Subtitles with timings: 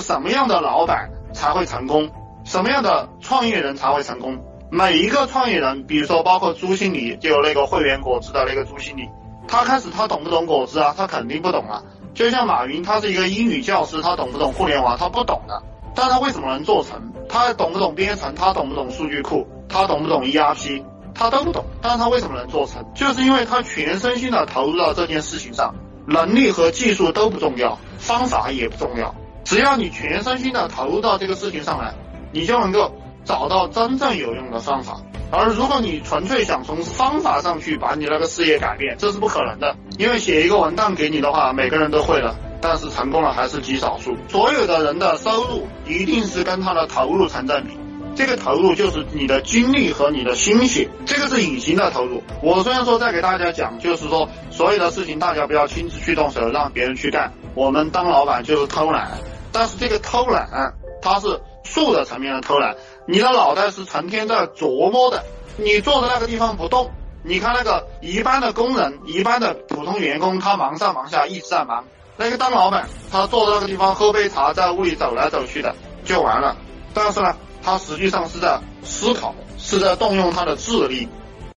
[0.00, 2.10] 什么样的老板才会成功，
[2.44, 4.38] 什么样的创业人才会成功。
[4.70, 9.08] 每一个创业人，比如说包括朱经理，就有那个汇源果汁的那个朱经理，
[9.48, 10.94] 他开始他懂不懂果汁啊？
[10.96, 11.82] 他肯定不懂啊。
[12.14, 14.96] 就像马云，他是一个英语教师，他懂不懂互联网？
[14.96, 15.62] 他不懂的。
[15.94, 17.12] 但他为什么能做成？
[17.28, 18.34] 他懂不懂编程？
[18.34, 19.46] 他懂不懂数据库？
[19.68, 20.84] 他懂不懂 ERP？
[21.14, 21.64] 他都不懂。
[21.82, 22.84] 但是他为什么能做成？
[22.94, 25.74] 就是因为他全身心的投入到这件事情上，
[26.06, 29.14] 能力和技术都不重要，方法也不重要，
[29.44, 31.94] 只要你全身心的投入到这个事情上来，
[32.32, 32.92] 你就能够
[33.24, 35.00] 找到真正有用的方法。
[35.32, 39.76] 而如果你纯粹想从方法上去把你那个事业改变，这是不可能的。
[39.96, 42.36] 因为写一个文档给你的话，每个人都会了。
[42.60, 44.14] 但是成功了还是极少数。
[44.28, 47.70] 所有的人的收入一定是跟他的投入成正比，
[48.14, 52.22] 这个投入就是你的精力和你的心血，这个是隐形的投入。
[52.42, 57.32] 我虽然说在给大家讲，就是说所有的事情大家不要亲自去动手，让别人去干。
[57.54, 59.18] 我们当老板就是偷懒，
[59.52, 65.24] 但是这个偷懒它是术的层面的偷懒，你的脑袋是成天在琢磨的，
[65.56, 66.90] 你坐在那个地方不动。
[67.22, 71.84] 你看那个一般的工人，一般的普通员工，他忙上忙下一直在忙。
[72.16, 75.74] 那个当老板，他坐在那个地方喝杯茶，在屋里走来走去的
[76.04, 76.56] 就完了。
[76.94, 81.08] 但是呢，他实际上是在思考，是在动用他的智力。